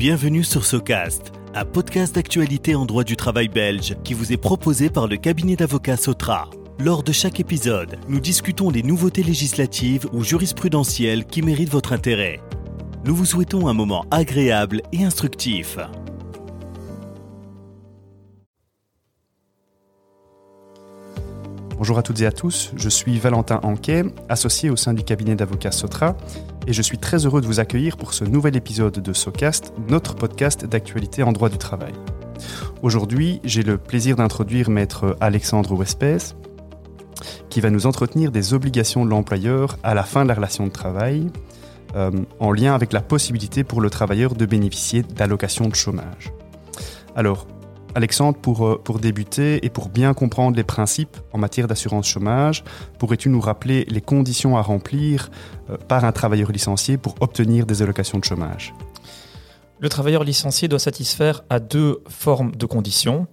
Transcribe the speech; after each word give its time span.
Bienvenue 0.00 0.44
sur 0.44 0.64
Socast, 0.64 1.30
un 1.54 1.66
podcast 1.66 2.14
d'actualité 2.14 2.74
en 2.74 2.86
droit 2.86 3.04
du 3.04 3.18
travail 3.18 3.48
belge 3.48 3.96
qui 4.02 4.14
vous 4.14 4.32
est 4.32 4.38
proposé 4.38 4.88
par 4.88 5.06
le 5.06 5.18
cabinet 5.18 5.56
d'avocats 5.56 5.98
Sotra. 5.98 6.48
Lors 6.78 7.02
de 7.02 7.12
chaque 7.12 7.38
épisode, 7.38 7.98
nous 8.08 8.18
discutons 8.18 8.70
des 8.70 8.82
nouveautés 8.82 9.22
législatives 9.22 10.06
ou 10.14 10.24
jurisprudentielles 10.24 11.26
qui 11.26 11.42
méritent 11.42 11.68
votre 11.68 11.92
intérêt. 11.92 12.40
Nous 13.04 13.14
vous 13.14 13.26
souhaitons 13.26 13.68
un 13.68 13.74
moment 13.74 14.06
agréable 14.10 14.80
et 14.90 15.04
instructif. 15.04 15.76
Bonjour 21.76 21.98
à 21.98 22.02
toutes 22.02 22.22
et 22.22 22.26
à 22.26 22.32
tous, 22.32 22.72
je 22.74 22.88
suis 22.88 23.18
Valentin 23.18 23.60
Anquet, 23.62 24.04
associé 24.30 24.70
au 24.70 24.76
sein 24.76 24.94
du 24.94 25.02
cabinet 25.02 25.34
d'avocats 25.34 25.72
Sotra, 25.72 26.16
et 26.66 26.72
je 26.72 26.82
suis 26.82 26.98
très 26.98 27.26
heureux 27.26 27.40
de 27.40 27.46
vous 27.46 27.60
accueillir 27.60 27.96
pour 27.96 28.14
ce 28.14 28.24
nouvel 28.24 28.56
épisode 28.56 28.98
de 28.98 29.12
SoCast, 29.12 29.72
notre 29.88 30.14
podcast 30.14 30.64
d'actualité 30.64 31.22
en 31.22 31.32
droit 31.32 31.48
du 31.48 31.58
travail. 31.58 31.92
Aujourd'hui, 32.82 33.40
j'ai 33.44 33.62
le 33.62 33.78
plaisir 33.78 34.16
d'introduire 34.16 34.70
maître 34.70 35.16
Alexandre 35.20 35.74
Wespès, 35.74 36.34
qui 37.48 37.60
va 37.60 37.70
nous 37.70 37.86
entretenir 37.86 38.30
des 38.30 38.54
obligations 38.54 39.04
de 39.04 39.10
l'employeur 39.10 39.76
à 39.82 39.94
la 39.94 40.02
fin 40.02 40.22
de 40.22 40.28
la 40.28 40.34
relation 40.34 40.66
de 40.66 40.72
travail, 40.72 41.30
euh, 41.96 42.10
en 42.38 42.52
lien 42.52 42.74
avec 42.74 42.92
la 42.92 43.00
possibilité 43.00 43.64
pour 43.64 43.80
le 43.80 43.90
travailleur 43.90 44.34
de 44.34 44.46
bénéficier 44.46 45.02
d'allocations 45.02 45.68
de 45.68 45.74
chômage. 45.74 46.32
Alors, 47.16 47.46
Alexandre, 47.94 48.38
pour, 48.38 48.66
euh, 48.66 48.80
pour 48.82 49.00
débuter 49.00 49.64
et 49.64 49.70
pour 49.70 49.88
bien 49.88 50.14
comprendre 50.14 50.56
les 50.56 50.64
principes 50.64 51.16
en 51.32 51.38
matière 51.38 51.66
d'assurance 51.66 52.06
chômage, 52.06 52.62
pourrais-tu 52.98 53.28
nous 53.28 53.40
rappeler 53.40 53.84
les 53.88 54.00
conditions 54.00 54.56
à 54.56 54.62
remplir 54.62 55.30
euh, 55.68 55.76
par 55.76 56.04
un 56.04 56.12
travailleur 56.12 56.52
licencié 56.52 56.98
pour 56.98 57.16
obtenir 57.20 57.66
des 57.66 57.82
allocations 57.82 58.18
de 58.18 58.24
chômage? 58.24 58.74
Le 59.80 59.88
travailleur 59.88 60.24
licencié 60.24 60.68
doit 60.68 60.78
satisfaire 60.78 61.42
à 61.50 61.58
deux 61.58 62.02
formes 62.08 62.54
de 62.54 62.66
conditions. 62.66 63.26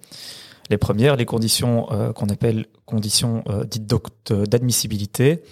Les 0.70 0.78
premières, 0.78 1.16
les 1.16 1.26
conditions 1.26 1.92
euh, 1.92 2.14
qu'on 2.14 2.28
appelle 2.28 2.66
conditions 2.86 3.44
dites 3.70 3.94
d'admissibilité. 4.32 5.44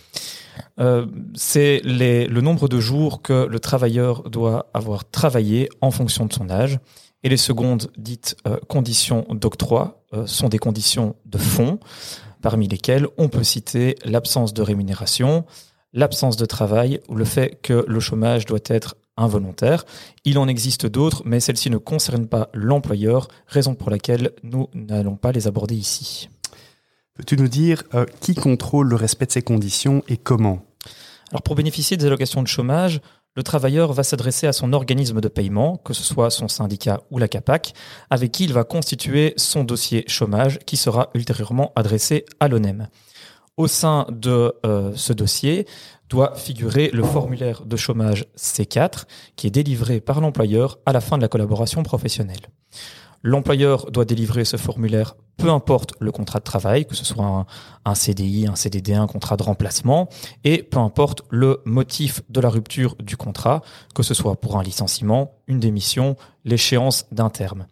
c'est 1.35 1.81
le 1.83 2.39
nombre 2.39 2.69
de 2.69 2.79
jours 2.79 3.21
que 3.21 3.45
le 3.45 3.59
travailleur 3.59 4.23
doit 4.29 4.69
avoir 4.73 5.03
travaillé 5.03 5.69
en 5.81 5.91
fonction 5.91 6.25
de 6.25 6.33
son 6.33 6.49
âge. 6.49 6.79
Et 7.25 7.29
les 7.29 7.37
secondes, 7.37 7.91
dites 7.97 8.37
euh, 8.45 8.57
conditions 8.69 9.25
d'octroi, 9.31 10.05
euh, 10.13 10.27
sont 10.27 10.47
des 10.47 10.59
conditions 10.59 11.15
de 11.25 11.39
fond, 11.39 11.79
parmi 12.43 12.67
lesquelles 12.67 13.07
on 13.17 13.29
peut 13.29 13.43
citer 13.43 13.95
l'absence 14.05 14.53
de 14.53 14.61
rémunération, 14.61 15.43
l'absence 15.91 16.37
de 16.37 16.45
travail 16.45 17.01
ou 17.09 17.15
le 17.15 17.25
fait 17.25 17.59
que 17.63 17.83
le 17.87 17.99
chômage 17.99 18.45
doit 18.45 18.59
être 18.67 18.95
involontaire. 19.17 19.85
Il 20.23 20.37
en 20.37 20.47
existe 20.47 20.85
d'autres, 20.85 21.23
mais 21.25 21.39
celles-ci 21.39 21.71
ne 21.71 21.79
concernent 21.79 22.27
pas 22.27 22.49
l'employeur, 22.53 23.27
raison 23.47 23.73
pour 23.73 23.89
laquelle 23.89 24.29
nous 24.43 24.69
n'allons 24.75 25.15
pas 25.15 25.31
les 25.31 25.47
aborder 25.47 25.73
ici. 25.73 26.29
Peux-tu 27.15 27.37
nous 27.37 27.47
dire 27.47 27.81
euh, 27.95 28.05
qui 28.21 28.35
contrôle 28.35 28.87
le 28.87 28.97
respect 28.97 29.25
de 29.25 29.31
ces 29.31 29.41
conditions 29.41 30.03
et 30.07 30.17
comment? 30.17 30.63
Alors 31.31 31.41
pour 31.41 31.55
bénéficier 31.55 31.97
des 31.97 32.05
allocations 32.05 32.43
de 32.43 32.47
chômage, 32.47 33.01
le 33.35 33.43
travailleur 33.43 33.91
va 33.91 34.03
s'adresser 34.03 34.47
à 34.47 34.53
son 34.53 34.71
organisme 34.71 35.19
de 35.19 35.27
paiement, 35.27 35.77
que 35.77 35.93
ce 35.93 36.03
soit 36.03 36.29
son 36.29 36.47
syndicat 36.47 37.01
ou 37.11 37.17
la 37.17 37.27
CAPAC, 37.27 37.73
avec 38.09 38.31
qui 38.31 38.45
il 38.45 38.53
va 38.53 38.63
constituer 38.63 39.33
son 39.35 39.63
dossier 39.63 40.05
chômage 40.07 40.59
qui 40.65 40.77
sera 40.77 41.09
ultérieurement 41.13 41.73
adressé 41.75 42.25
à 42.39 42.47
l'ONEM. 42.47 42.87
Au 43.57 43.67
sein 43.67 44.05
de 44.09 44.53
euh, 44.65 44.91
ce 44.95 45.13
dossier 45.13 45.65
doit 46.09 46.35
figurer 46.35 46.89
le 46.93 47.03
formulaire 47.03 47.65
de 47.65 47.75
chômage 47.75 48.25
C4 48.37 49.03
qui 49.35 49.47
est 49.47 49.51
délivré 49.51 50.01
par 50.01 50.21
l'employeur 50.21 50.79
à 50.85 50.93
la 50.93 51.01
fin 51.01 51.17
de 51.17 51.21
la 51.21 51.27
collaboration 51.27 51.83
professionnelle. 51.83 52.49
L'employeur 53.21 53.91
doit 53.91 54.05
délivrer 54.05 54.45
ce 54.45 54.57
formulaire 54.57 55.15
peu 55.37 55.49
importe 55.49 55.93
le 55.99 56.11
contrat 56.11 56.39
de 56.39 56.43
travail, 56.43 56.85
que 56.85 56.95
ce 56.95 57.05
soit 57.05 57.45
un, 57.85 57.95
CDI, 57.95 58.47
un 58.47 58.55
CDD, 58.55 58.93
un 58.93 59.07
contrat 59.07 59.37
de 59.37 59.43
remplacement, 59.43 60.09
et 60.43 60.63
peu 60.63 60.79
importe 60.79 61.23
le 61.29 61.61
motif 61.65 62.21
de 62.29 62.39
la 62.39 62.49
rupture 62.49 62.95
du 62.99 63.17
contrat, 63.17 63.61
que 63.93 64.03
ce 64.03 64.13
soit 64.13 64.35
pour 64.39 64.57
un 64.57 64.63
licenciement, 64.63 65.33
une 65.47 65.59
démission, 65.59 66.15
l'échéance 66.45 67.05
d'un 67.11 67.29
terme. 67.29 67.67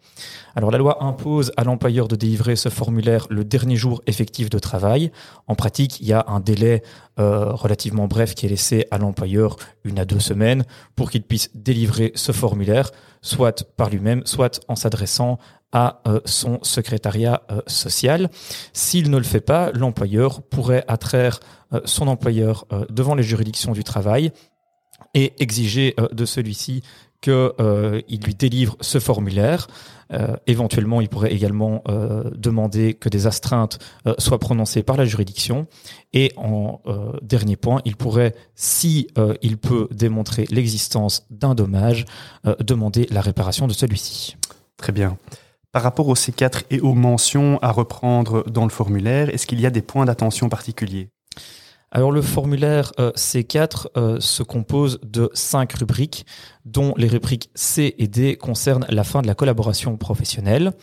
Alors 0.54 0.70
la 0.70 0.78
loi 0.78 1.02
impose 1.02 1.52
à 1.56 1.64
l'employeur 1.64 2.06
de 2.08 2.16
délivrer 2.16 2.56
ce 2.56 2.68
formulaire 2.68 3.26
le 3.30 3.44
dernier 3.44 3.76
jour 3.76 4.02
effectif 4.06 4.50
de 4.50 4.58
travail. 4.58 5.10
En 5.46 5.54
pratique, 5.54 6.00
il 6.00 6.06
y 6.06 6.12
a 6.12 6.24
un 6.28 6.40
délai 6.40 6.82
euh, 7.18 7.52
relativement 7.52 8.06
bref 8.06 8.34
qui 8.34 8.46
est 8.46 8.48
laissé 8.48 8.86
à 8.90 8.98
l'employeur, 8.98 9.56
une 9.84 9.98
à 9.98 10.04
deux 10.04 10.20
semaines, 10.20 10.64
pour 10.96 11.10
qu'il 11.10 11.22
puisse 11.22 11.50
délivrer 11.54 12.12
ce 12.14 12.32
formulaire, 12.32 12.90
soit 13.22 13.64
par 13.76 13.90
lui-même, 13.90 14.22
soit 14.26 14.60
en 14.68 14.76
s'adressant 14.76 15.38
à 15.74 16.00
euh, 16.06 16.20
son 16.24 16.60
secrétariat 16.62 17.42
euh, 17.50 17.60
social. 17.66 18.30
S'il 18.72 19.10
ne 19.10 19.18
le 19.18 19.24
fait 19.24 19.40
pas, 19.40 19.72
l'employeur 19.72 20.40
pourrait 20.40 20.84
attraire 20.88 21.40
euh, 21.74 21.80
son 21.84 22.06
employeur 22.08 22.66
devant 22.88 23.14
les 23.14 23.24
juridictions 23.24 23.72
du 23.72 23.84
travail 23.84 24.32
et 25.12 25.32
exiger 25.38 25.94
de 26.12 26.24
celui-ci 26.24 26.82
qu'il 27.20 28.20
lui 28.24 28.34
délivre 28.34 28.76
ce 28.80 28.98
formulaire. 28.98 29.66
éventuellement, 30.46 31.00
il 31.00 31.08
pourrait 31.08 31.32
également 31.32 31.82
demander 32.34 32.94
que 32.94 33.08
des 33.08 33.26
astreintes 33.26 33.78
soient 34.18 34.38
prononcées 34.38 34.82
par 34.82 34.96
la 34.96 35.04
juridiction. 35.04 35.66
Et 36.12 36.32
en 36.36 36.82
dernier 37.22 37.56
point, 37.56 37.80
il 37.84 37.96
pourrait, 37.96 38.34
si 38.54 39.08
il 39.40 39.56
peut 39.56 39.88
démontrer 39.90 40.46
l'existence 40.50 41.26
d'un 41.30 41.54
dommage, 41.54 42.04
demander 42.60 43.06
la 43.10 43.20
réparation 43.20 43.66
de 43.66 43.72
celui-ci. 43.72 44.36
Très 44.76 44.92
bien. 44.92 45.16
Par 45.74 45.82
rapport 45.82 46.06
au 46.06 46.14
C4 46.14 46.62
et 46.70 46.80
aux 46.80 46.94
mentions 46.94 47.58
à 47.60 47.72
reprendre 47.72 48.48
dans 48.48 48.62
le 48.62 48.70
formulaire, 48.70 49.28
est-ce 49.28 49.44
qu'il 49.44 49.60
y 49.60 49.66
a 49.66 49.70
des 49.70 49.82
points 49.82 50.04
d'attention 50.04 50.48
particuliers? 50.48 51.08
Alors 51.90 52.12
le 52.12 52.22
formulaire 52.22 52.92
euh, 53.00 53.10
C4 53.16 53.86
euh, 53.96 54.20
se 54.20 54.44
compose 54.44 55.00
de 55.02 55.30
cinq 55.34 55.72
rubriques, 55.72 56.26
dont 56.64 56.94
les 56.96 57.08
rubriques 57.08 57.50
C 57.56 57.96
et 57.98 58.06
D 58.06 58.36
concernent 58.36 58.86
la 58.88 59.02
fin 59.02 59.20
de 59.20 59.26
la 59.26 59.34
collaboration 59.34 59.96
professionnelle. 59.96 60.74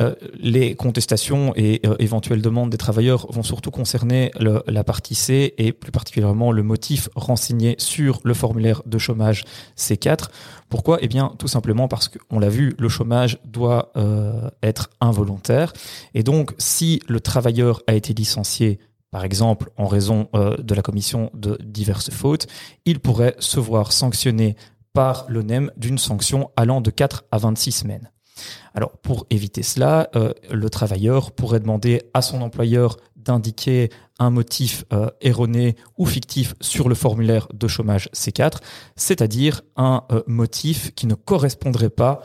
Euh, 0.00 0.14
les 0.38 0.74
contestations 0.74 1.52
et 1.56 1.80
euh, 1.86 1.96
éventuelles 1.98 2.42
demandes 2.42 2.70
des 2.70 2.76
travailleurs 2.76 3.26
vont 3.30 3.42
surtout 3.42 3.70
concerner 3.70 4.30
la 4.38 4.84
partie 4.84 5.14
C 5.14 5.54
et 5.58 5.72
plus 5.72 5.92
particulièrement 5.92 6.52
le 6.52 6.62
motif 6.62 7.08
renseigné 7.14 7.76
sur 7.78 8.20
le 8.24 8.34
formulaire 8.34 8.82
de 8.86 8.98
chômage 8.98 9.44
C4. 9.76 10.28
Pourquoi? 10.68 10.98
Eh 11.00 11.08
bien, 11.08 11.32
tout 11.38 11.48
simplement 11.48 11.88
parce 11.88 12.08
qu'on 12.08 12.38
l'a 12.38 12.48
vu, 12.48 12.74
le 12.78 12.88
chômage 12.88 13.38
doit 13.44 13.92
euh, 13.96 14.50
être 14.62 14.90
involontaire. 15.00 15.72
Et 16.14 16.22
donc, 16.22 16.52
si 16.58 17.00
le 17.08 17.20
travailleur 17.20 17.82
a 17.86 17.94
été 17.94 18.12
licencié 18.12 18.78
par 19.10 19.24
exemple 19.24 19.70
en 19.78 19.86
raison 19.86 20.28
de 20.34 20.74
la 20.74 20.82
commission 20.82 21.30
de 21.32 21.56
diverses 21.64 22.10
fautes, 22.10 22.48
il 22.84 22.98
pourrait 22.98 23.34
se 23.38 23.60
voir 23.60 23.92
sanctionné 23.92 24.56
par 24.92 25.24
l'ONEM 25.28 25.70
d'une 25.76 25.96
sanction 25.96 26.50
allant 26.56 26.80
de 26.80 26.90
4 26.90 27.24
à 27.30 27.38
26 27.38 27.72
semaines. 27.72 28.10
Alors 28.74 28.92
pour 28.98 29.26
éviter 29.30 29.62
cela, 29.62 30.08
euh, 30.16 30.32
le 30.50 30.70
travailleur 30.70 31.32
pourrait 31.32 31.60
demander 31.60 32.02
à 32.14 32.22
son 32.22 32.42
employeur 32.42 32.96
d'indiquer 33.16 33.90
un 34.18 34.30
motif 34.30 34.84
euh, 34.92 35.08
erroné 35.20 35.76
ou 35.98 36.06
fictif 36.06 36.54
sur 36.60 36.88
le 36.88 36.94
formulaire 36.94 37.48
de 37.52 37.66
chômage 37.68 38.08
C4, 38.14 38.58
c'est-à-dire 38.94 39.62
un 39.76 40.04
euh, 40.12 40.22
motif 40.26 40.94
qui 40.94 41.06
ne 41.06 41.14
correspondrait 41.14 41.90
pas 41.90 42.20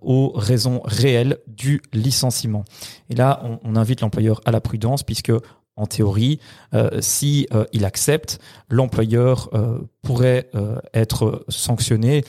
aux 0.00 0.32
raisons 0.34 0.80
réelles 0.84 1.38
du 1.46 1.80
licenciement. 1.92 2.64
Et 3.10 3.14
là, 3.14 3.40
on, 3.44 3.60
on 3.62 3.76
invite 3.76 4.00
l'employeur 4.00 4.40
à 4.44 4.50
la 4.50 4.60
prudence 4.60 5.04
puisque 5.04 5.30
en 5.76 5.86
théorie, 5.86 6.38
euh, 6.74 6.90
si 7.00 7.46
euh, 7.52 7.64
il 7.72 7.84
accepte, 7.84 8.38
l'employeur 8.68 9.48
euh, 9.54 9.78
pourrait 10.02 10.50
être 10.94 11.44
sanctionné 11.48 12.24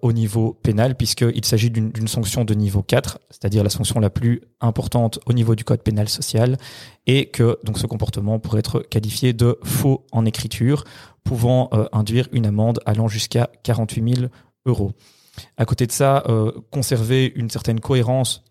au 0.00 0.12
niveau 0.12 0.54
pénal 0.62 0.94
puisqu'il 0.94 1.44
s'agit 1.44 1.70
d'une 1.70 2.08
sanction 2.08 2.44
de 2.46 2.54
niveau 2.54 2.82
4, 2.82 3.18
c'est-à-dire 3.30 3.62
la 3.62 3.68
sanction 3.68 4.00
la 4.00 4.08
plus 4.08 4.40
importante 4.62 5.20
au 5.26 5.34
niveau 5.34 5.54
du 5.54 5.64
code 5.64 5.82
pénal 5.82 6.08
social, 6.08 6.56
et 7.06 7.26
que 7.26 7.58
donc 7.64 7.78
ce 7.78 7.86
comportement 7.86 8.38
pourrait 8.38 8.60
être 8.60 8.80
qualifié 8.80 9.34
de 9.34 9.58
faux 9.64 10.06
en 10.12 10.24
écriture, 10.24 10.84
pouvant 11.24 11.68
induire 11.92 12.28
une 12.32 12.46
amende 12.46 12.80
allant 12.86 13.06
jusqu'à 13.08 13.50
48 13.64 14.14
000 14.16 14.28
euros. 14.64 14.92
À 15.58 15.66
côté 15.66 15.86
de 15.86 15.92
ça, 15.92 16.24
conserver 16.70 17.32
une 17.36 17.50
certaine 17.50 17.80
cohérence 17.80 18.42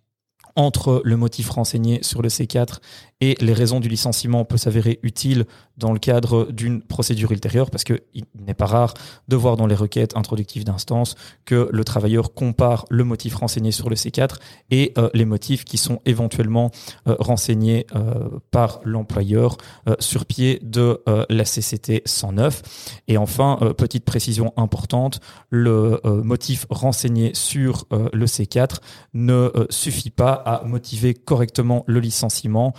entre 0.55 1.01
le 1.03 1.17
motif 1.17 1.49
renseigné 1.49 2.03
sur 2.03 2.21
le 2.21 2.29
C4 2.29 2.79
et 3.23 3.37
les 3.39 3.53
raisons 3.53 3.79
du 3.79 3.87
licenciement 3.87 4.43
peuvent 4.43 4.59
s'avérer 4.59 4.99
utiles 5.01 5.45
dans 5.77 5.93
le 5.93 5.99
cadre 5.99 6.51
d'une 6.51 6.81
procédure 6.81 7.31
ultérieure 7.31 7.71
parce 7.71 7.85
qu'il 7.85 8.25
n'est 8.37 8.53
pas 8.53 8.65
rare 8.65 8.93
de 9.29 9.37
voir 9.37 9.55
dans 9.55 9.65
les 9.65 9.75
requêtes 9.75 10.17
introductives 10.17 10.65
d'instance 10.65 11.15
que 11.45 11.69
le 11.71 11.83
travailleur 11.85 12.33
compare 12.33 12.85
le 12.89 13.05
motif 13.05 13.35
renseigné 13.35 13.71
sur 13.71 13.89
le 13.89 13.95
C4 13.95 14.35
et 14.71 14.93
euh, 14.97 15.09
les 15.13 15.23
motifs 15.23 15.63
qui 15.63 15.77
sont 15.77 16.01
éventuellement 16.05 16.71
euh, 17.07 17.15
renseignés 17.17 17.87
euh, 17.95 18.27
par 18.51 18.81
l'employeur 18.83 19.55
sur 19.99 20.25
pied 20.25 20.59
de 20.63 21.01
la 21.29 21.43
CCT 21.43 22.01
109. 22.05 22.61
Et 23.07 23.17
enfin, 23.17 23.57
petite 23.77 24.05
précision 24.05 24.53
importante, 24.57 25.19
le 25.49 25.99
motif 26.23 26.65
renseigné 26.69 27.31
sur 27.33 27.85
le 27.91 28.25
C4 28.25 28.77
ne 29.13 29.51
suffit 29.69 30.09
pas 30.09 30.33
à 30.33 30.63
motiver 30.63 31.13
correctement 31.13 31.83
le 31.87 31.99
licenciement 31.99 32.73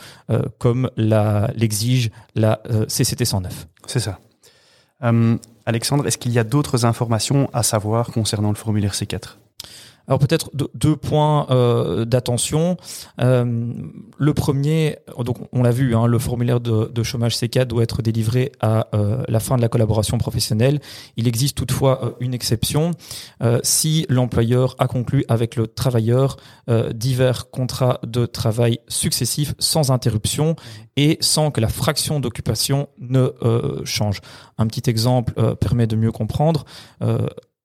comme 0.58 0.90
l'exige 0.96 2.10
la 2.34 2.62
CCT 2.88 3.24
109. 3.24 3.66
C'est 3.86 4.00
ça. 4.00 4.18
Euh, 5.02 5.36
Alexandre, 5.66 6.06
est-ce 6.06 6.18
qu'il 6.18 6.32
y 6.32 6.38
a 6.38 6.44
d'autres 6.44 6.84
informations 6.84 7.48
à 7.52 7.62
savoir 7.62 8.08
concernant 8.08 8.50
le 8.50 8.56
formulaire 8.56 8.92
C4 8.92 9.36
alors 10.06 10.18
peut-être 10.18 10.50
deux, 10.74 10.96
points 10.96 11.46
euh, 11.50 12.04
d'attention. 12.04 12.76
Euh, 13.20 13.72
le 14.18 14.34
premier, 14.34 14.98
donc 15.18 15.38
on 15.52 15.62
l'a 15.62 15.70
vu, 15.70 15.94
hein, 15.94 16.06
le 16.06 16.18
formulaire 16.18 16.60
de, 16.60 17.02
chômage 17.02 17.36
C4 17.36 17.64
doit 17.64 17.82
être 17.82 18.02
délivré 18.02 18.52
à 18.60 18.88
euh, 18.94 19.22
la 19.28 19.40
fin 19.40 19.56
de 19.56 19.62
la 19.62 19.68
collaboration 19.68 20.18
professionnelle. 20.18 20.80
Il 21.16 21.28
existe 21.28 21.56
toutefois 21.56 22.14
une 22.20 22.34
exception 22.34 22.92
si 23.62 24.06
l'employeur 24.08 24.74
a 24.78 24.86
conclu 24.86 25.24
avec 25.28 25.56
le 25.56 25.66
travailleur 25.66 26.36
divers 26.94 27.50
contrats 27.50 28.00
de 28.06 28.26
travail 28.26 28.78
successifs 28.88 29.54
sans 29.58 29.90
interruption 29.90 30.56
et 30.96 31.18
sans 31.20 31.50
que 31.50 31.60
la 31.60 31.68
fraction 31.68 32.20
d'occupation 32.20 32.88
ne 32.98 33.32
change. 33.84 34.20
Un 34.58 34.66
petit 34.66 34.88
exemple 34.88 35.34
permet 35.56 35.86
de 35.86 35.96
mieux 35.96 36.12
comprendre 36.12 36.64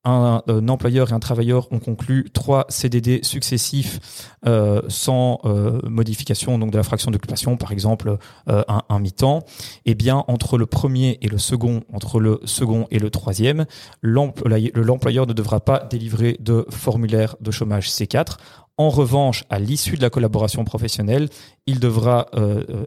un, 0.04 0.42
employeur 0.68 1.10
et 1.10 1.12
un 1.12 1.20
travailleur 1.20 1.70
ont 1.72 1.78
conclu 1.78 2.28
trois 2.32 2.64
CDD 2.68 3.20
successifs 3.22 4.00
euh, 4.46 4.80
sans 4.88 5.40
euh, 5.44 5.80
modification 5.84 6.58
donc 6.58 6.70
de 6.70 6.76
la 6.76 6.82
fraction 6.82 7.10
d'occupation, 7.10 7.56
par 7.56 7.72
exemple 7.72 8.16
euh, 8.48 8.62
un, 8.68 8.82
un 8.88 8.98
mi-temps, 8.98 9.40
et 9.84 9.92
eh 9.92 9.94
bien 9.94 10.24
entre 10.28 10.56
le 10.56 10.66
premier 10.66 11.18
et 11.20 11.28
le 11.28 11.38
second, 11.38 11.82
entre 11.92 12.20
le 12.20 12.40
second 12.44 12.86
et 12.90 12.98
le 12.98 13.10
troisième, 13.10 13.66
l'employeur 14.02 15.26
ne 15.26 15.32
devra 15.32 15.60
pas 15.60 15.80
délivrer 15.90 16.36
de 16.40 16.66
formulaire 16.70 17.36
de 17.40 17.50
chômage 17.50 17.90
C4. 17.90 18.36
En 18.78 18.88
revanche, 18.88 19.44
à 19.50 19.58
l'issue 19.58 19.96
de 19.96 20.02
la 20.02 20.08
collaboration 20.08 20.64
professionnelle, 20.64 21.28
il 21.66 21.80
devra 21.80 22.28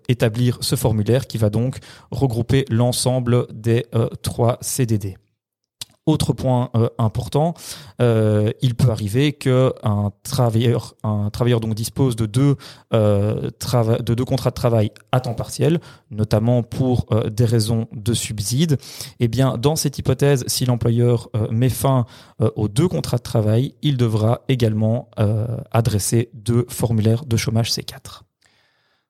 établir 0.08 0.58
ce 0.62 0.76
formulaire 0.76 1.28
qui 1.28 1.38
va 1.38 1.52
donc 1.52 1.78
regrouper 2.10 2.66
l'ensemble 2.72 3.46
des 3.54 3.86
trois 4.24 4.58
CDD. 4.62 5.18
Autre 6.06 6.34
point 6.34 6.70
euh, 6.76 6.90
important, 6.98 7.54
euh, 8.02 8.52
il 8.62 8.76
peut 8.76 8.90
arriver 8.90 9.32
que 9.32 9.74
un 9.84 10.12
travailleur, 10.24 10.96
un 11.04 11.30
travailleur 11.30 11.62
donc 11.62 11.76
dispose 11.76 12.18
de 12.18 12.26
deux 12.26 12.58
euh, 12.94 13.50
de 14.02 14.14
deux 14.14 14.26
contrats 14.26 14.50
de 14.50 14.56
travail 14.56 14.92
à 15.14 15.22
temps 15.22 15.34
partiel, 15.34 15.80
notamment 16.12 16.62
pour 16.62 17.08
des 17.32 17.46
raisons 17.46 17.88
de 17.94 18.14
subside. 18.14 18.74
Et 18.74 19.26
eh 19.26 19.28
bien, 19.30 19.58
dans 19.58 19.78
cette 19.78 19.98
hypothèse, 19.98 20.44
si 20.48 20.66
l'employeur 20.66 21.30
met 21.50 21.70
fin 21.70 22.06
aux 22.56 22.68
deux 22.68 22.90
contrats 22.90 23.18
de 23.18 23.24
travail, 23.24 23.74
il 23.82 23.96
devra 23.96 24.42
également 24.50 25.10
adresser 25.72 26.30
deux 26.34 26.66
formulaires 26.70 27.26
de 27.26 27.38
chômage 27.38 27.72
C4. 27.72 28.22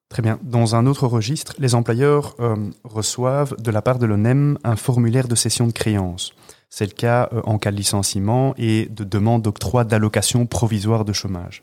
Très 0.09 0.21
bien. 0.21 0.39
Dans 0.43 0.75
un 0.75 0.85
autre 0.85 1.07
registre, 1.07 1.55
les 1.57 1.75
employeurs 1.75 2.35
reçoivent 2.83 3.55
de 3.59 3.71
la 3.71 3.81
part 3.81 3.99
de 3.99 4.05
l'ONEM 4.05 4.57
un 4.63 4.75
formulaire 4.75 5.27
de 5.27 5.35
cession 5.35 5.67
de 5.67 5.73
créances. 5.73 6.33
C'est 6.75 6.87
le 6.87 6.91
cas 6.93 7.29
euh, 7.33 7.41
en 7.43 7.59
cas 7.59 7.69
de 7.69 7.75
licenciement 7.75 8.55
et 8.57 8.87
de 8.87 9.03
demande 9.03 9.43
d'octroi 9.43 9.83
d'allocation 9.83 10.47
provisoire 10.47 11.05
de 11.05 11.13
chômage. 11.13 11.61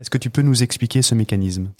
Est-ce 0.00 0.10
que 0.10 0.18
tu 0.18 0.28
peux 0.28 0.42
nous 0.42 0.64
expliquer 0.64 1.02
ce 1.02 1.14
mécanisme? 1.14 1.70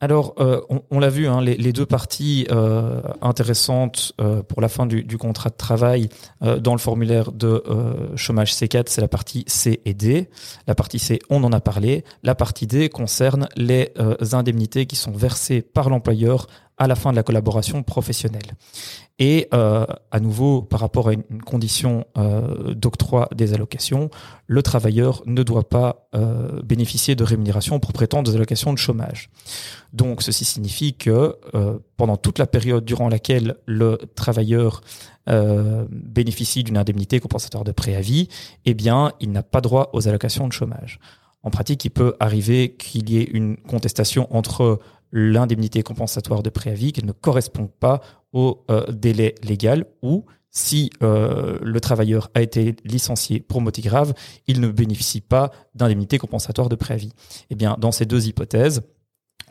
Alors, 0.00 0.34
euh, 0.40 0.60
on, 0.90 0.98
l'a 0.98 1.08
vu, 1.08 1.28
hein, 1.28 1.40
les, 1.40 1.72
deux 1.72 1.86
parties 1.86 2.48
euh, 2.50 3.00
intéressantes 3.22 4.12
pour 4.48 4.60
la 4.60 4.68
fin 4.68 4.86
du, 4.86 5.16
contrat 5.16 5.48
de 5.48 5.54
travail 5.54 6.08
dans 6.40 6.72
le 6.72 6.78
formulaire 6.78 7.32
de 7.32 7.62
chômage 8.14 8.52
C4, 8.52 8.88
c'est 8.88 9.00
la 9.00 9.08
partie 9.08 9.44
C 9.46 9.80
et 9.86 9.94
D. 9.94 10.28
La 10.66 10.74
partie 10.74 10.98
C, 10.98 11.20
on 11.30 11.42
en 11.44 11.52
a 11.52 11.60
parlé. 11.60 12.04
La 12.24 12.34
partie 12.34 12.66
D 12.66 12.90
concerne 12.90 13.48
les 13.56 13.94
indemnités 14.32 14.84
qui 14.84 14.96
sont 14.96 15.12
versées 15.12 15.62
par 15.62 15.88
l'employeur 15.88 16.46
à 16.78 16.86
la 16.86 16.94
fin 16.94 17.10
de 17.10 17.16
la 17.16 17.22
collaboration 17.22 17.82
professionnelle. 17.82 18.54
Et 19.18 19.48
euh, 19.54 19.86
à 20.10 20.20
nouveau, 20.20 20.60
par 20.60 20.80
rapport 20.80 21.08
à 21.08 21.14
une 21.14 21.40
condition 21.42 22.04
euh, 22.18 22.74
d'octroi 22.74 23.30
des 23.34 23.54
allocations, 23.54 24.10
le 24.46 24.62
travailleur 24.62 25.22
ne 25.24 25.42
doit 25.42 25.68
pas 25.68 26.06
euh, 26.14 26.60
bénéficier 26.62 27.14
de 27.14 27.24
rémunération 27.24 27.80
pour 27.80 27.94
prétendre 27.94 28.30
des 28.30 28.36
allocations 28.36 28.74
de 28.74 28.78
chômage. 28.78 29.30
Donc, 29.94 30.22
ceci 30.22 30.44
signifie 30.44 30.92
que 30.94 31.36
pendant 31.96 32.18
toute 32.18 32.38
la 32.38 32.46
période 32.46 32.84
durant 32.84 33.08
laquelle 33.08 33.56
le 33.64 33.98
travailleur 34.14 34.82
bénéficie 35.26 36.62
d'une 36.62 36.76
indemnité 36.76 37.18
compensatoire 37.18 37.64
de 37.64 37.72
préavis, 37.72 38.28
eh 38.66 38.74
bien, 38.74 39.12
il 39.20 39.32
n'a 39.32 39.42
pas 39.42 39.62
droit 39.62 39.88
aux 39.94 40.06
allocations 40.06 40.46
de 40.46 40.52
chômage. 40.52 41.00
En 41.46 41.50
pratique, 41.50 41.84
il 41.84 41.90
peut 41.90 42.16
arriver 42.18 42.74
qu'il 42.74 43.08
y 43.08 43.18
ait 43.18 43.28
une 43.32 43.56
contestation 43.56 44.26
entre 44.36 44.80
l'indemnité 45.12 45.82
compensatoire 45.82 46.42
de 46.42 46.50
préavis 46.50 46.92
qui 46.92 47.04
ne 47.04 47.12
correspond 47.12 47.68
pas 47.80 48.00
au 48.32 48.64
euh, 48.70 48.86
délai 48.92 49.34
légal 49.42 49.86
ou 50.02 50.24
si 50.50 50.90
euh, 51.02 51.58
le 51.62 51.80
travailleur 51.80 52.30
a 52.34 52.40
été 52.40 52.76
licencié 52.84 53.40
pour 53.40 53.60
motif 53.60 53.84
grave, 53.84 54.14
il 54.46 54.60
ne 54.60 54.68
bénéficie 54.68 55.20
pas 55.20 55.50
d'indemnité 55.74 56.16
compensatoire 56.16 56.70
de 56.70 56.76
préavis. 56.76 57.12
Eh 57.50 57.54
bien, 57.54 57.76
dans 57.78 57.92
ces 57.92 58.06
deux 58.06 58.26
hypothèses, 58.26 58.80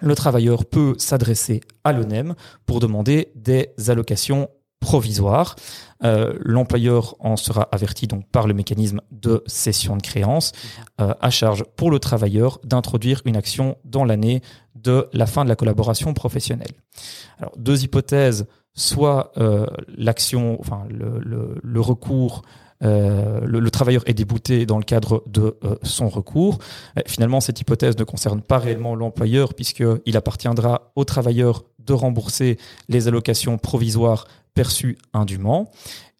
le 0.01 0.15
travailleur 0.15 0.65
peut 0.65 0.95
s'adresser 0.97 1.61
à 1.83 1.93
l'ONEM 1.93 2.33
pour 2.65 2.79
demander 2.79 3.31
des 3.35 3.69
allocations 3.87 4.49
provisoires. 4.79 5.55
Euh, 6.03 6.33
l'employeur 6.41 7.15
en 7.19 7.37
sera 7.37 7.63
averti 7.71 8.07
donc 8.07 8.27
par 8.29 8.47
le 8.47 8.53
mécanisme 8.53 9.01
de 9.11 9.43
cession 9.47 9.97
de 9.97 10.01
créance, 10.01 10.51
à 10.97 11.29
charge 11.29 11.63
pour 11.75 11.89
le 11.89 11.99
travailleur 11.99 12.59
d'introduire 12.63 13.21
une 13.25 13.37
action 13.37 13.77
dans 13.85 14.05
l'année 14.05 14.41
de 14.75 15.07
la 15.13 15.25
fin 15.25 15.43
de 15.43 15.49
la 15.49 15.55
collaboration 15.55 16.13
professionnelle. 16.13 16.73
Alors, 17.39 17.53
deux 17.57 17.83
hypothèses 17.83 18.45
soit 18.75 19.31
euh, 19.37 19.65
l'action, 19.97 20.57
enfin 20.59 20.85
le, 20.89 21.79
recours, 21.79 22.43
euh, 22.85 23.41
le, 23.41 23.71
travailleur 23.71 24.03
est 24.05 24.13
débouté 24.13 24.65
dans 24.65 24.77
le 24.77 24.83
cadre 24.83 25.23
de 25.27 25.57
euh, 25.63 25.75
son 25.83 26.07
recours. 26.07 26.59
finalement, 27.07 27.41
cette 27.41 27.59
hypothèse 27.59 27.97
ne 27.97 28.03
concerne 28.03 28.41
pas 28.41 28.59
réellement 28.59 28.95
l'employeur 28.95 29.53
puisqu'il 29.53 30.17
appartiendra 30.17 30.91
au 30.95 31.03
travailleur 31.03 31.63
de 31.79 31.93
rembourser 31.93 32.57
les 32.87 33.07
allocations 33.07 33.57
provisoires 33.57 34.27
perçues 34.53 34.97
indûment. 35.13 35.71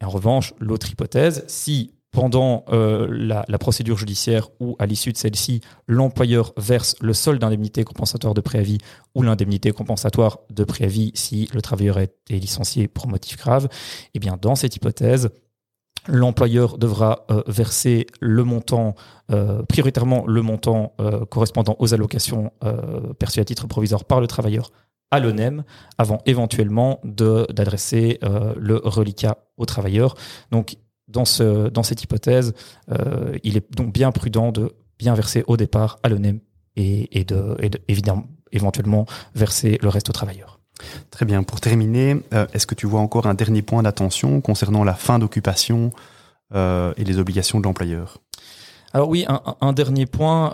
en 0.04 0.10
revanche, 0.10 0.54
l'autre 0.60 0.92
hypothèse, 0.92 1.44
si 1.48 1.96
pendant 2.16 2.64
euh, 2.72 3.08
la, 3.12 3.58
procédure 3.58 3.98
judiciaire 3.98 4.48
ou 4.62 4.78
à 4.80 4.86
l'issue 4.86 5.12
de 5.12 5.18
celle-ci, 5.18 5.60
l'employeur 5.86 6.54
verse 6.56 6.96
le 7.02 7.14
solde 7.14 7.42
d'indemnité 7.42 7.84
compensatoire 7.84 8.34
de 8.34 8.40
préavis 8.40 8.78
ou 9.16 9.22
l'indemnité 9.22 9.74
compensatoire 9.74 10.40
de 10.50 10.64
préavis 10.64 11.12
si 11.14 11.50
le 11.54 11.62
travailleur 11.62 12.00
est, 12.00 12.14
licencié 12.30 12.88
pour 12.88 13.08
motif 13.08 13.38
grave, 13.38 13.68
eh 14.14 14.20
bien 14.20 14.38
dans 14.42 14.56
cette 14.56 14.78
hypothèse, 14.78 15.30
l'employeur 16.08 16.78
devra 16.78 17.26
euh, 17.32 17.44
verser 17.48 18.08
le 18.20 18.44
montant, 18.44 18.96
euh, 19.32 19.64
prioritairement 19.64 20.26
le 20.28 20.42
montant 20.42 20.94
correspondant 21.30 21.76
aux 21.80 21.94
allocations 21.94 22.52
perçues 23.20 23.40
à 23.40 23.46
titre 23.46 23.68
provisoire 23.68 24.06
par 24.06 24.22
le 24.22 24.28
travailleur 24.28 24.72
à 25.12 25.20
l'ONEM 25.20 25.64
avant 25.98 26.20
éventuellement 26.26 27.00
d'adresser 27.04 28.20
le 28.58 28.82
reliquat 28.84 29.38
au 29.58 29.66
travailleur. 29.66 30.16
Donc 30.52 30.78
dans, 31.08 31.26
ce, 31.26 31.70
dans 31.70 31.84
cette 31.84 32.04
hypothèse, 32.04 32.54
euh, 32.92 33.38
il 33.44 33.58
est 33.58 33.76
donc 33.76 33.94
bien 33.94 34.12
prudent 34.12 34.52
de 34.52 34.74
bien 34.98 35.14
verser 35.14 35.44
au 35.48 35.58
départ 35.58 36.00
à 36.04 36.10
l'ONEM 36.10 36.40
et, 36.78 37.24
de, 37.24 37.58
évidemment, 37.88 38.26
éventuellement 38.52 39.06
verser 39.34 39.78
le 39.82 39.90
reste 39.90 40.10
aux 40.10 40.14
travailleurs. 40.14 40.60
Très 41.12 41.26
bien. 41.26 41.44
Pour 41.44 41.62
terminer, 41.62 42.18
euh, 42.34 42.48
est-ce 42.54 42.68
que 42.68 42.76
tu 42.76 42.88
vois 42.88 43.00
encore 43.00 43.28
un 43.28 43.34
dernier 43.34 43.62
point 43.62 43.84
d'attention 43.84 44.42
concernant 44.42 44.84
la 44.84 44.94
fin 44.94 45.20
d'occupation 45.20 45.92
euh, 46.54 46.94
et 46.98 47.04
les 47.04 47.18
obligations 47.18 47.60
de 47.60 47.66
l'employeur? 47.66 48.20
Alors 48.94 49.10
oui, 49.10 49.26
un, 49.28 49.74
dernier 49.74 50.06
point, 50.06 50.54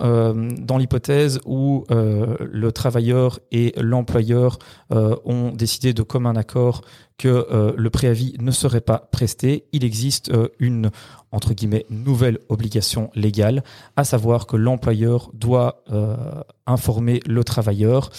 dans 0.57 0.79
l'hypothèse 0.79 1.39
où 1.45 1.85
le 1.91 2.71
travailleur 2.71 3.39
et 3.51 3.71
l'employeur 3.77 4.57
ont 4.89 5.51
décidé 5.51 5.93
de 5.93 6.01
commun 6.01 6.35
accord 6.35 6.81
que 7.21 7.27
euh, 7.51 7.73
le 7.77 7.89
préavis 7.91 8.33
ne 8.39 8.49
serait 8.49 8.81
pas 8.81 8.97
presté, 9.11 9.65
il 9.73 9.83
existe 9.83 10.31
euh, 10.31 10.47
une 10.57 10.89
entre 11.31 11.53
guillemets 11.53 11.85
nouvelle 11.91 12.39
obligation 12.49 13.11
légale, 13.13 13.63
à 13.95 14.03
savoir 14.03 14.47
que 14.47 14.57
l'employeur 14.57 15.29
doit 15.33 15.83
euh, 15.91 16.17
informer 16.65 17.21
le 17.25 17.43
travailleur 17.43 18.09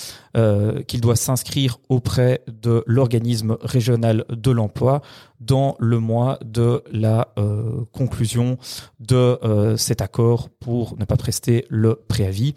qu'il 0.87 1.03
doit 1.03 1.15
s'inscrire 1.15 1.79
auprès 1.91 2.41
de 2.47 2.83
l'organisme 2.87 3.59
régional 3.61 4.25
de 4.31 4.51
l'emploi 4.51 5.03
dans 5.41 5.77
le 5.79 5.99
mois 5.99 6.39
de 6.43 6.83
la 6.91 7.29
conclusion 7.93 8.57
de 8.99 9.75
cet 9.77 10.01
accord 10.01 10.49
pour 10.49 10.97
ne 10.99 11.05
pas 11.05 11.17
prester 11.19 11.67
le 11.69 11.97
préavis. 12.09 12.55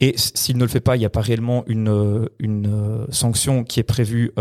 Et 0.00 0.12
s'il 0.18 0.58
ne 0.58 0.64
le 0.64 0.68
fait 0.68 0.80
pas, 0.80 0.96
il 0.96 0.98
n'y 0.98 1.06
a 1.06 1.10
pas 1.10 1.22
réellement 1.22 1.64
une, 1.66 2.28
une 2.38 3.06
sanction 3.08 3.64
qui 3.64 3.80
est 3.80 3.84
prévue 3.84 4.34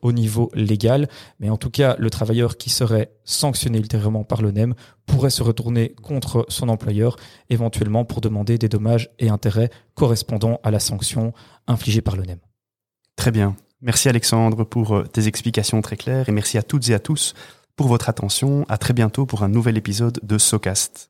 au 0.00 0.12
niveau 0.12 0.50
légal, 0.54 0.99
mais 1.38 1.50
en 1.50 1.56
tout 1.56 1.70
cas, 1.70 1.96
le 1.98 2.10
travailleur 2.10 2.56
qui 2.56 2.70
serait 2.70 3.12
sanctionné 3.24 3.78
ultérieurement 3.78 4.24
par 4.24 4.42
le 4.42 4.50
NEM 4.50 4.74
pourrait 5.06 5.30
se 5.30 5.42
retourner 5.42 5.94
contre 6.02 6.46
son 6.48 6.68
employeur, 6.68 7.16
éventuellement 7.48 8.04
pour 8.04 8.20
demander 8.20 8.58
des 8.58 8.68
dommages 8.68 9.10
et 9.18 9.28
intérêts 9.28 9.70
correspondant 9.94 10.60
à 10.62 10.70
la 10.70 10.80
sanction 10.80 11.32
infligée 11.66 12.00
par 12.00 12.16
le 12.16 12.24
NEM. 12.24 12.38
Très 13.16 13.30
bien. 13.30 13.56
Merci 13.82 14.08
Alexandre 14.08 14.64
pour 14.64 14.94
euh, 14.94 15.04
tes 15.04 15.26
explications 15.26 15.80
très 15.80 15.96
claires 15.96 16.28
et 16.28 16.32
merci 16.32 16.58
à 16.58 16.62
toutes 16.62 16.88
et 16.90 16.94
à 16.94 16.98
tous 16.98 17.34
pour 17.76 17.88
votre 17.88 18.08
attention. 18.08 18.66
À 18.68 18.76
très 18.76 18.92
bientôt 18.92 19.24
pour 19.24 19.42
un 19.42 19.48
nouvel 19.48 19.78
épisode 19.78 20.20
de 20.22 20.36
SoCast. 20.38 21.09